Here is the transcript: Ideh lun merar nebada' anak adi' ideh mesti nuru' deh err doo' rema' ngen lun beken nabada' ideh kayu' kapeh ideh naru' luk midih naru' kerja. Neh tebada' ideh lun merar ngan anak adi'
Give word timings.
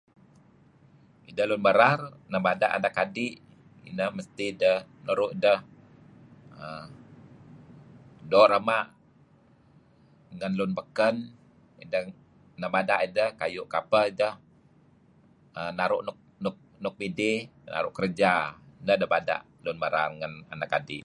Ideh 1.29 1.45
lun 1.49 1.61
merar 1.67 1.99
nebada' 2.33 2.69
anak 2.77 2.93
adi' 3.03 3.35
ideh 3.89 4.09
mesti 4.17 4.45
nuru' 5.05 5.33
deh 5.43 5.59
err 6.65 6.85
doo' 8.31 8.49
rema' 8.51 8.81
ngen 10.35 10.53
lun 10.59 10.71
beken 10.77 11.15
nabada' 12.61 13.01
ideh 13.07 13.27
kayu' 13.39 13.71
kapeh 13.73 14.03
ideh 14.11 14.33
naru' 15.79 16.01
luk 16.83 16.95
midih 17.01 17.37
naru' 17.73 17.93
kerja. 17.99 18.33
Neh 18.85 18.97
tebada' 19.01 19.39
ideh 19.43 19.61
lun 19.65 19.77
merar 19.83 20.07
ngan 20.17 20.33
anak 20.53 20.71
adi' 20.79 20.99